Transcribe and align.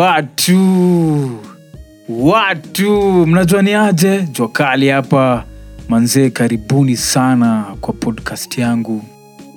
watu. 0.00 1.38
Watu. 2.08 3.26
Mnajua 3.26 3.62
ni 3.62 3.74
aje? 3.74 4.22
Jua 4.22 4.48
kali 4.48 4.88
hapa. 4.88 5.44
Manzee 5.88 6.30
karibuni 6.30 6.96
sana 6.96 7.64
kwa 7.80 7.94
podcast 7.94 8.58
yangu. 8.58 9.02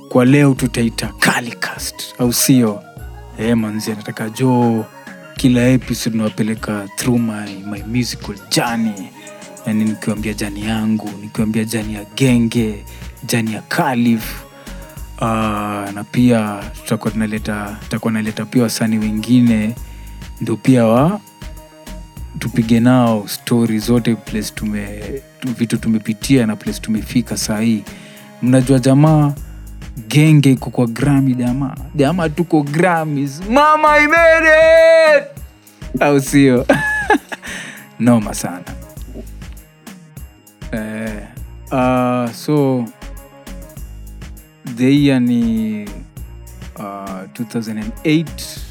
Kwa 0.10 0.26
leo 0.26 0.54
tutaita 0.54 1.08
kalicast 1.20 1.96
au 2.20 2.34
sio? 2.34 2.84
E, 3.40 3.56
manzee 3.56 3.96
nataka 3.96 4.30
jo 4.30 4.86
kila 5.38 5.68
episode 5.68 6.18
nawapeleka 6.18 6.88
through 6.98 7.20
my, 7.20 7.64
my 7.72 7.84
musical 8.00 8.36
journey. 8.50 9.10
Yani 9.66 9.84
nikiwambia 9.84 10.34
jani 10.34 10.66
yangu 10.66 11.10
nikiwambia 11.22 11.64
jani 11.64 11.94
ya 11.94 12.06
genge 12.16 12.86
jani 13.26 13.54
ya 13.54 13.62
kalif 13.62 14.44
uh, 15.22 15.28
na 15.94 16.06
pia 16.12 16.60
tutakuwa 16.84 17.12
tunaleta 17.12 17.78
tutakuwa 17.82 18.14
naleta 18.14 18.46
pia 18.46 18.64
wasanii 18.64 18.98
wengine 18.98 19.76
ndio 20.44 20.56
pia 20.58 20.86
wa 20.86 21.20
tupige 22.40 22.80
nao 22.80 23.28
stori 23.28 23.80
zote 23.80 24.16
place 24.16 24.52
tume 24.56 25.02
vitu 25.58 25.78
tumepitia 25.78 26.46
na 26.46 26.56
place 26.56 26.80
tumefika 26.80 27.38
sahii 27.38 27.84
mnajua 28.42 28.80
jamaa 28.80 29.34
genge 30.08 30.52
iko 30.52 30.70
kwa 30.70 30.88
grami 30.88 31.36
jamaa. 31.36 31.76
Jamaa 31.96 32.30
tuko 32.30 32.64
gramis 32.64 33.42
mama 33.50 34.00
imede 34.00 35.24
au 36.00 36.22
sio? 36.22 36.66
Noma 38.00 38.34
sana. 38.34 38.64
Eh, 40.72 41.24
uh, 41.72 42.32
so 42.34 42.86
the 44.76 45.04
year 45.04 45.22
ni 45.22 45.84
uh, 46.76 46.84
2008 46.84 48.63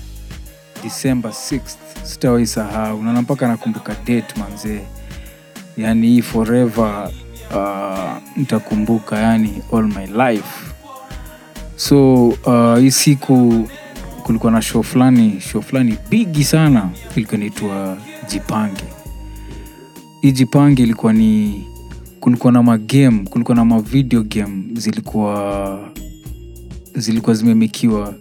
december 0.82 1.30
6th 1.30 1.76
sitawai 2.04 2.46
sahau. 2.46 3.02
Nana 3.02 3.22
mpaka 3.22 3.48
nakumbuka 3.48 3.94
date 4.06 4.34
manzee 4.40 4.80
yani 5.76 6.06
hii 6.08 6.22
forever 6.22 7.10
uh, 7.50 8.12
nitakumbuka 8.36 9.18
yani 9.18 9.62
all 9.72 9.84
my 9.86 10.06
life. 10.06 10.72
So 11.76 12.26
uh, 12.28 12.78
hii 12.78 12.90
siku 12.90 13.68
kulikuwa 14.22 14.52
na 14.52 14.62
show 14.62 14.82
fulani 14.82 15.40
show 15.40 15.62
fulani 15.62 15.98
bigi 16.10 16.44
sana 16.44 16.90
ilikuwa 17.16 17.36
inaitwa 17.36 17.96
jipange. 18.28 18.84
Hii 20.20 20.32
jipange 20.32 20.82
ilikuwa 20.82 21.12
ni 21.12 21.64
kulikuwa 22.20 22.52
na 22.52 22.62
magame 22.62 23.24
kulikuwa 23.30 23.56
na 23.56 23.64
mavideo 23.64 24.22
game 24.22 24.62
zilikuwa 24.72 25.78
zilikuwa 26.94 27.34
zimemekiwa 27.36 28.14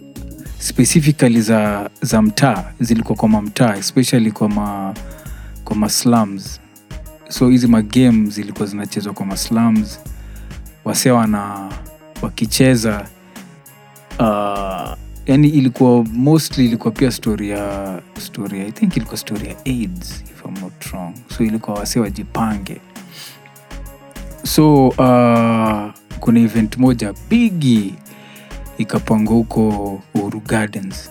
specifically 0.62 1.40
za, 1.40 1.90
za 2.02 2.22
mtaa 2.22 2.64
zilikuwa 2.80 3.16
kwa 3.18 3.28
mamtaa 3.28 3.76
especially 3.76 4.32
kwa 4.32 4.48
ma, 4.48 4.94
kwa 5.64 5.76
maslums 5.76 6.60
so 7.28 7.48
hizi 7.48 7.66
magame 7.66 8.30
zilikuwa 8.30 8.68
zinachezwa 8.68 9.12
kwa 9.12 9.26
maslums 9.26 10.00
wase 10.84 11.10
wana 11.10 11.72
wakicheza 12.22 13.06
uh, 14.18 14.92
yani 15.26 15.48
ilikuwa 15.48 16.04
mostly 16.04 16.64
ilikuwa 16.64 16.92
pia 16.94 17.10
story 17.10 17.50
ya 17.50 18.00
story 18.18 18.60
i 18.60 18.72
think 18.72 18.96
ilikuwa 18.96 19.16
story 19.16 19.48
ya 19.48 19.56
aids 19.66 20.24
if 20.32 20.44
I'm 20.44 20.60
not 20.60 20.84
wrong. 20.92 21.14
So 21.38 21.44
ilikuwa 21.44 21.78
wase 21.78 22.00
wajipange. 22.00 22.80
So 24.44 24.88
uh, 24.88 25.94
kuna 26.20 26.40
event 26.40 26.76
moja 26.76 27.14
bigi 27.30 27.94
ikapangwa 28.82 29.34
huko 29.34 29.68
uhuru 30.14 30.40
gardens. 30.40 31.10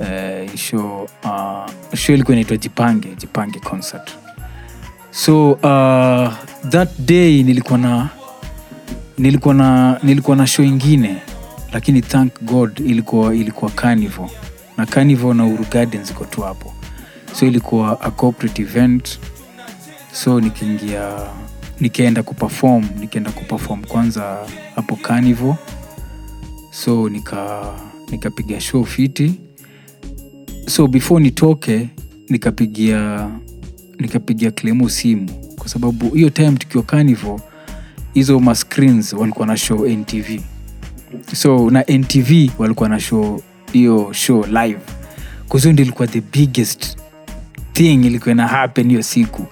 Uh, 0.00 0.54
show, 0.54 1.08
uh, 1.24 1.94
show 1.94 2.14
ilikuwa 2.14 2.34
inaitwa 2.36 2.56
jipange 2.56 3.08
jipange 3.18 3.58
concert. 3.60 4.10
So 5.10 5.52
uh, 5.52 6.32
that 6.68 6.88
day 6.98 7.42
nilikuwa 7.42 7.78
na 7.78 8.08
nilikuwa 9.18 9.54
na 9.54 9.98
nilikuwa 10.02 10.36
na 10.36 10.46
show 10.46 10.64
ingine 10.64 11.16
lakini 11.72 12.02
thank 12.02 12.42
god 12.42 12.80
ilikuwa 12.80 13.34
ilikuwa 13.34 13.70
carnival. 13.70 14.28
Na 14.76 14.86
carnival 14.86 15.34
na 15.34 15.44
uhuru 15.44 15.64
gardens 15.70 16.10
iko 16.10 16.24
tu 16.24 16.40
hapo. 16.42 16.72
So 17.32 17.46
ilikuwa 17.46 18.00
a 18.00 18.10
corporate 18.10 18.62
event. 18.62 19.18
So 20.12 20.40
nikiingia 20.40 21.12
nikaenda 21.80 22.22
kuperform 22.22 22.84
nikaenda 23.00 23.30
kuperform 23.30 23.84
kwanza 23.84 24.38
hapo 24.76 24.96
carnival 24.96 25.54
so 26.74 27.08
nika 27.08 27.72
nikapiga 28.10 28.60
show 28.60 28.84
fiti. 28.84 29.40
So 30.68 30.86
before 30.86 31.22
nitoke 31.24 31.88
nikapigia 32.28 33.30
nikapigia 33.98 34.50
clemo 34.50 34.88
simu. 34.88 35.30
Kwa 35.58 35.68
sababu 35.68 36.10
hiyo 36.10 36.30
time 36.30 36.52
tukiwa 36.52 36.82
carnival 36.84 37.40
hizo 38.14 38.40
mascreens 38.40 39.12
walikuwa 39.12 39.46
na 39.46 39.56
show 39.56 39.86
ntv 39.88 40.40
so 41.34 41.70
na 41.70 41.82
ntv 41.82 42.50
walikuwa 42.58 42.88
na 42.88 43.00
show 43.00 43.40
hiyo 43.72 44.12
show 44.12 44.46
live. 44.46 44.80
Kuzio 45.48 45.72
ndi 45.72 45.82
ilikuwa 45.82 46.08
the 46.08 46.20
biggest 46.20 46.96
thing 47.72 47.94
ilikuwa 48.06 48.32
ina 48.32 48.46
happen 48.48 48.88
hiyo 48.88 49.02
siku. 49.02 49.46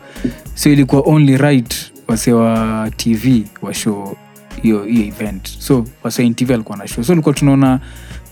So 0.55 0.71
ilikuwa 0.71 1.03
only 1.07 1.37
right 1.37 1.93
wase 2.09 2.33
wa 2.33 2.91
tv 2.97 3.45
wa 3.63 3.75
show 3.75 4.17
hiyo 4.63 4.85
hiyo 4.85 5.07
event. 5.07 5.49
So 5.59 5.85
wase 6.03 6.23
alikuwa 6.55 6.79
na 6.79 6.89
show. 6.89 7.05
So 7.05 7.15
likuwa 7.15 7.35
tunaona 7.35 7.81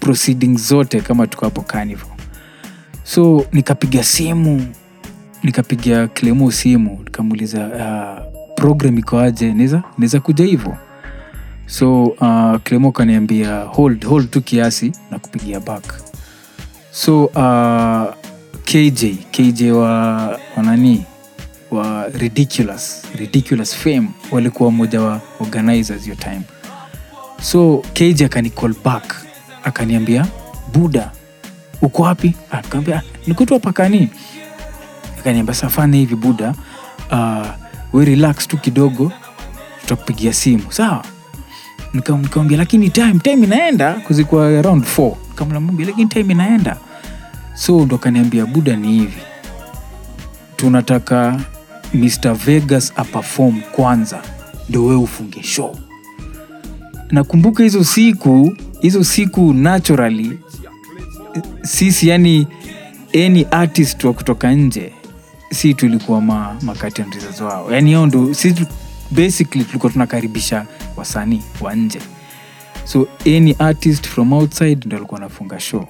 proceedings 0.01 0.69
zote 0.69 1.01
kama 1.01 1.27
tuko 1.27 1.45
hapo 1.45 1.61
carnival 1.63 2.07
so 3.05 3.47
nikapiga 3.53 4.05
simu 4.05 4.67
nikapiga 5.43 6.09
clemo 6.09 6.51
simu 6.51 6.99
nikamuuliza 7.05 7.67
uh, 7.67 8.55
program 8.55 8.99
ikoaje 8.99 9.55
naweza 9.55 10.21
kuja 10.21 10.45
hivo? 10.45 10.77
So 11.67 12.05
uh, 12.05 12.57
clemo 12.65 12.93
kaniambia 12.93 13.61
hold, 13.61 14.05
hold 14.07 14.31
tu 14.31 14.41
kiasi 14.43 14.93
na 15.11 15.19
kupigia 15.19 15.61
back. 15.61 15.85
So 16.91 17.25
uh, 17.25 18.15
kj 18.65 19.05
kj 19.31 19.63
wa 19.63 20.39
wanani 20.57 21.05
wa 21.71 22.09
ridiculous 22.09 23.03
ridiculous 23.21 23.77
fame 23.77 24.09
walikuwa 24.31 24.71
mmoja 24.71 25.01
wa 25.01 25.21
organizers 25.41 26.03
hiyo 26.03 26.15
time. 26.17 26.41
So 27.43 27.83
kj 27.93 28.23
akani 28.23 28.51
call 28.51 28.75
back 28.85 29.15
akaniambia 29.65 30.27
buda 30.73 31.11
uko 31.83 32.03
wapi? 32.03 32.35
Akaambia 32.51 33.03
nikamwambia 33.27 33.57
hapa 33.59 33.73
kani. 33.73 34.09
Akaniambia 35.19 35.55
safani 35.55 35.99
hivi 35.99 36.15
buda 36.15 36.55
uh, 37.13 37.47
we 37.93 38.05
relax 38.05 38.49
tu 38.49 38.59
kidogo 38.59 39.13
tutakupigia 39.81 40.33
simu. 40.33 40.73
Sawa. 40.73 41.05
Nikamwambia 41.95 42.59
lakini 42.59 42.91
time 42.91 43.19
time 43.23 43.45
inaenda. 43.47 43.93
Kuzikuwa 43.95 44.47
around 44.59 44.85
4 44.99 45.15
kamlamwambia 45.35 45.87
lakini 45.87 46.09
time 46.09 46.33
inaenda. 46.33 46.77
So 47.55 47.85
ndo 47.85 47.97
akaniambia 47.97 48.47
buda 48.47 48.77
ni 48.77 48.89
hivi. 48.93 49.19
Tunataka 50.57 51.41
mr 51.95 52.35
vegas 52.35 52.93
aperform 52.97 53.61
kwanza 53.61 54.23
ndo 54.69 54.85
wee 54.87 54.97
ufunge 54.97 55.43
show. 55.43 55.77
Nakumbuka 57.11 57.63
hizo 57.63 57.85
siku 57.85 58.53
hizo 58.81 59.05
siku 59.05 59.53
naturally 59.55 60.39
sisi 61.63 62.09
yani 62.09 62.47
any 63.15 63.47
artist 63.51 64.05
wa 64.05 64.13
kutoka 64.13 64.53
nje 64.53 64.93
si 65.51 65.75
tulikuwa 65.75 66.21
ma, 66.21 66.57
makatenrizas 66.63 67.41
wao 67.41 67.73
yani 67.73 67.95
ao 67.95 68.07
ndo 68.07 68.35
si 68.35 68.55
basically 69.11 69.65
tulikuwa 69.65 69.93
tunakaribisha 69.93 70.67
wasanii 70.97 71.43
wa 71.61 71.75
nje. 71.75 72.01
So 72.85 73.09
any 73.27 73.55
artist 73.59 74.09
from 74.09 74.33
outside 74.33 74.87
ndo 74.87 74.97
alikuwa 74.97 75.21
anafunga 75.21 75.61
show. 75.61 75.87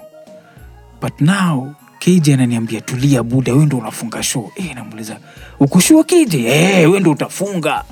But 1.02 1.20
now 1.20 1.72
kj 2.00 2.28
ananiambia 2.34 2.80
tulia 2.80 3.22
buda 3.22 3.52
wewe 3.52 3.66
ndio 3.66 3.78
unafunga 3.78 4.22
show. 4.22 4.52
Eh, 4.56 4.74
namuuliza 4.74 5.16
ukushua 5.60 6.04
kj 6.04 6.34
Eh, 6.34 6.76
wewe 6.78 7.00
ndio 7.00 7.12
utafunga. 7.12 7.84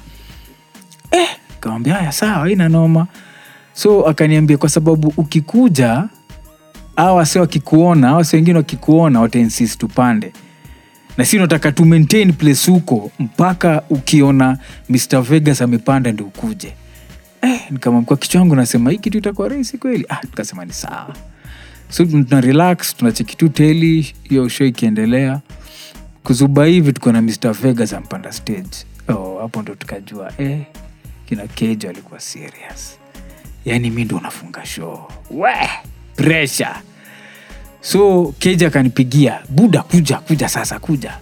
Eh, 1.11 1.29
kamwambia 1.61 1.95
haya 1.95 2.13
sawa 2.13 2.51
ina 2.51 2.69
noma. 2.69 3.07
So 3.73 4.07
akaniambia 4.07 4.57
kwa 4.59 4.69
sababu 4.69 5.13
ukikuja 5.17 6.05
awa 6.97 7.13
wase 7.15 7.41
wakikuona 7.41 8.15
wase 8.15 8.37
wengine 8.37 8.57
wakikuona 8.57 9.21
watainsist 9.21 9.79
tupande. 9.81 10.33
Na 11.17 11.25
si 11.25 11.37
unataka 11.37 11.73
tu 11.73 11.85
maintain 11.85 12.33
place 12.33 12.71
huko 12.71 13.11
mpaka 13.19 13.83
ukiona 13.91 14.59
mr 14.89 15.23
vegas 15.23 15.63
amepanda 15.63 16.13
ndio 16.13 16.27
ukuje. 16.27 16.75
Eh, 17.43 17.61
nikamwambia 17.71 18.07
kwa 18.09 18.17
kichwa 18.17 18.41
changu 18.41 18.55
nasema 18.57 18.91
hii 18.91 18.99
kitu 18.99 19.19
itakuwa 19.19 19.49
rahisi 19.49 19.79
kweli. 19.79 20.07
Ah, 20.09 20.21
nikasema 20.23 20.65
ni 20.65 20.73
sawa 20.73 21.15
so 21.89 22.05
tuna 22.05 22.41
relax 22.41 22.97
tunacheki 22.97 23.37
tu 23.37 23.49
teli 23.49 24.15
hiyo 24.23 24.49
show 24.49 24.67
ikiendelea. 24.67 25.41
Kuzuba 26.25 26.65
hivi 26.65 26.93
tuko 26.93 27.13
na 27.13 27.23
mr 27.23 27.53
vegas 27.53 27.93
ampanda 27.93 28.33
stage. 28.33 28.85
Oh, 29.09 29.51
ndo 29.63 29.75
tukajua 29.75 30.33
eh, 30.39 30.61
kina 31.27 31.47
kejo 31.47 31.89
alikuwa 31.91 32.21
serious. 32.21 32.99
Yaani 33.65 33.91
mi 33.91 34.05
ndo 34.05 34.17
unafunga 34.17 34.67
show. 34.67 35.09
We 35.31 35.69
pressure. 36.17 36.75
So 37.81 38.35
keja 38.39 38.67
akanipigia 38.67 39.41
buda 39.49 39.83
kuja 39.83 40.17
kuja 40.19 40.49
sasa 40.49 40.79
kuja. 40.79 41.19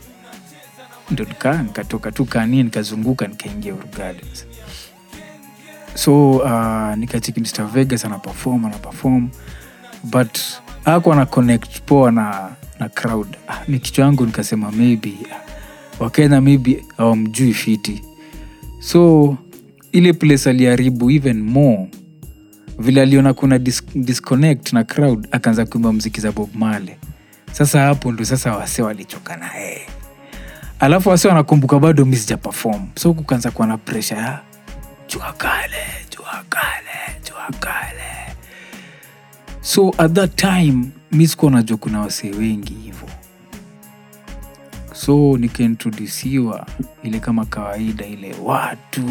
Ndo 1.11 1.25
nika 1.25 1.63
nikatoka 1.63 2.13
tu 2.13 2.25
kani 2.25 2.63
nikazunguka 2.63 3.27
nikaingia 3.27 3.75
Gardens. 3.97 4.47
So 5.95 6.31
uh, 6.31 6.95
nikacheki 6.97 7.41
Mr 7.41 7.67
Vegas 7.67 8.05
ana 8.05 8.19
perform 8.19 8.65
but 10.11 10.39
ako 10.85 11.13
ana 11.13 11.27
connect 11.27 11.81
poa 11.87 12.11
na, 12.11 12.51
na 12.81 12.89
crowd. 12.89 13.37
Ah, 13.49 13.59
mi 13.69 13.79
kichwa 13.79 14.05
yangu 14.05 14.27
nikasema 14.27 14.73
maybe 14.73 15.13
ah, 15.33 15.41
wakenya 16.05 16.41
maybe 16.41 16.85
awamjui 16.99 17.55
fiti. 17.55 18.03
So 18.81 19.37
ile 19.93 20.13
place 20.13 20.51
aliharibu 20.51 21.11
even 21.11 21.43
more. 21.43 21.89
Vile 22.79 23.03
aliona 23.03 23.35
kuna 23.35 23.59
dis 23.59 23.83
disconnect 23.95 24.73
na 24.73 24.85
crowd 24.85 25.29
akaanza 25.31 25.67
kuimba 25.67 25.93
mziki 25.93 26.21
za 26.21 26.33
bob 26.33 26.49
male 26.55 26.99
sasa 27.53 27.81
hapo 27.81 28.13
ndo 28.13 28.25
sasa 28.25 28.57
wase 28.57 28.83
walichoka 28.83 29.37
na 29.37 29.55
yeye. 29.55 29.87
Alafu 30.81 31.09
wase 31.09 31.29
wanakumbuka 31.29 31.79
bado 31.79 32.05
mi 32.05 32.17
sija 32.17 32.37
perform 32.37 32.87
so 32.95 33.15
kukaanza 33.15 33.51
kuwa 33.51 33.67
na 33.67 33.79
presha 33.79 34.17
ya 34.17 34.41
jua 35.09 35.33
kale 35.33 35.77
jua 36.17 36.45
so 39.67 39.91
at 39.99 40.13
that 40.13 40.37
time 40.37 40.91
mi 41.13 41.29
sikuwa 41.29 41.51
najua 41.51 41.77
kuna 41.77 42.01
wasee 42.01 42.31
wengi 42.31 42.75
hivo. 42.75 43.07
So 44.93 45.37
nikaintrodusiwa 45.39 46.67
ile 47.03 47.21
kama 47.21 47.45
kawaida 47.47 48.07
ile 48.07 48.35
watu 48.45 49.03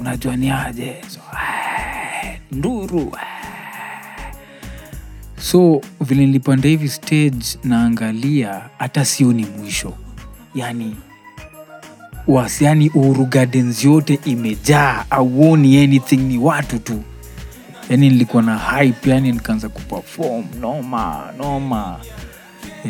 mnajua 0.00 0.36
ni 0.36 0.50
aje? 0.50 0.96
So, 1.08 1.20
"Eh, 1.32 2.38
nduru 2.52 3.00
eh." 3.00 4.32
so 5.38 5.80
vile 6.00 6.26
nilipanda 6.26 6.68
hivi 6.68 6.88
stage 6.88 7.58
naangalia 7.64 8.62
hata 8.78 9.04
sio 9.04 9.32
ni 9.32 9.46
mwisho. 9.46 9.92
Yani 10.54 10.96
wasiani 12.26 12.88
Uhuru 12.90 13.24
Gardens 13.26 13.84
yote 13.84 14.18
imejaa 14.24 15.04
auoni 15.10 15.78
anything 15.84 16.16
ni 16.16 16.38
watu 16.38 16.78
tu 16.78 17.02
yani 17.90 18.08
nilikuwa 18.10 18.42
na 18.42 18.58
hype 18.58 19.10
yani 19.10 19.32
nikaanza 19.32 19.68
kuperform. 19.68 20.44
Noma 20.60 21.32
noma. 21.38 22.00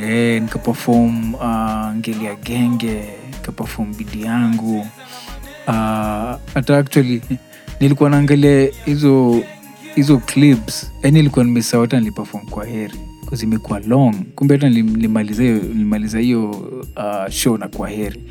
E, 0.04 0.40
nikaperform 0.40 1.34
uh, 1.34 1.94
ngeli 1.96 2.25
ya 2.25 2.34
genge 2.34 3.04
nikaperform 3.32 3.94
bidi 3.94 4.22
yangu. 4.22 4.78
Uh, 5.69 5.75
hata 6.54 6.78
actually 6.78 7.22
nilikuwa 7.81 8.10
naangalia 8.10 8.69
hizo 8.84 9.43
hizo 9.94 10.19
clips. 10.19 10.93
Yani 11.02 11.19
ilikuwa 11.19 11.44
nimesaa 11.44 11.81
hata 11.81 11.98
niliperform 11.98 12.46
kwa 12.46 12.66
heri. 12.66 12.94
Kwa 13.28 13.37
zimekuwa 13.37 13.81
long. 13.81 14.14
Kumbe 14.34 14.54
hata 14.54 14.69
nilim- 14.69 14.96
nilimaliza 15.72 16.19
hiyo 16.19 16.50
uh, 16.96 17.28
show 17.31 17.58
na 17.58 17.69
kwa 17.69 17.88
heri. 17.88 18.22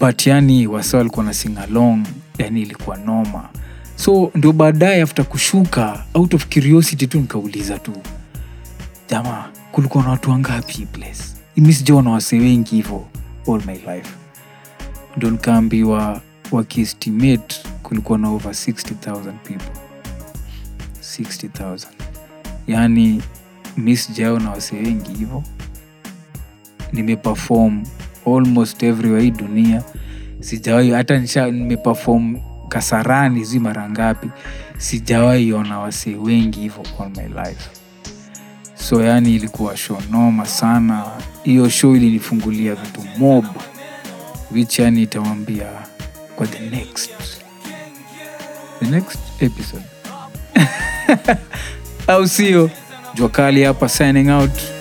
But 0.00 0.26
yani 0.26 0.66
wasa 0.66 0.98
walikuwa 0.98 1.24
na 1.24 1.34
singalong 1.34 2.02
yani 2.38 2.62
ilikuwa 2.62 2.96
noma 2.96 3.48
so 3.98 4.30
ndio 4.34 4.52
baadaye 4.52 5.02
after 5.02 5.24
kushuka 5.24 6.04
out 6.14 6.34
of 6.34 6.46
curiosity 6.46 7.06
tu 7.06 7.20
nikauliza 7.20 7.78
tu 7.78 7.92
jamaa 9.10 9.44
kulikuwa 9.72 10.04
na 10.04 10.10
watu 10.10 10.30
wangapi 10.30 10.86
place? 10.86 11.22
Mi 11.56 11.72
sijaona 11.72 12.10
wase 12.10 12.38
wengi 12.38 12.76
hivo 12.76 13.08
all 13.48 13.62
my 13.66 13.74
life. 13.74 14.10
Ndo 15.16 15.30
nikaambiwa 15.30 16.20
wakiestimate 16.52 17.56
kulikuwa 17.82 18.18
na 18.18 18.28
over 18.30 18.52
60000 18.52 19.32
people. 19.32 19.72
60000 21.00 21.86
yaani 22.66 23.22
mi 23.76 23.96
sijaona 23.96 24.50
wasee 24.50 24.76
wengi 24.76 25.14
hivo 25.14 25.44
nimeperform 26.92 27.82
almost 28.26 28.82
everywhere 28.82 29.22
hii 29.24 29.30
dunia. 29.30 29.82
Sijawahi 30.40 30.90
hata 30.90 31.18
nisha 31.18 31.50
nimeperform 31.50 32.36
kasarani 32.68 33.44
zi 33.44 33.58
mara 33.58 33.90
ngapi 33.90 34.30
sijawahi 34.78 35.52
ona 35.52 35.78
wasee 35.78 36.14
wengi 36.14 36.60
hivo 36.60 36.82
all 37.00 37.10
my 37.16 37.28
life. 37.44 37.70
So 38.74 39.04
yani 39.04 39.34
ilikuwa 39.34 39.76
show 39.76 39.98
noma 40.10 40.46
sana. 40.46 41.04
Hiyo 41.44 41.68
show 41.68 41.96
ilinifungulia 41.96 42.74
vitu 42.74 43.04
mob 43.18 43.44
which 44.50 44.78
yani 44.78 45.02
itawambia 45.02 45.66
kwa 46.36 46.46
the 46.46 46.70
next 46.70 47.10
the 48.80 48.86
next 48.86 49.18
episode. 49.40 49.84
Au 52.06 52.28
sio? 52.28 52.70
Jua 53.14 53.28
kali 53.28 53.62
hapa 53.64 53.88
signing 53.88 54.30
out 54.30 54.77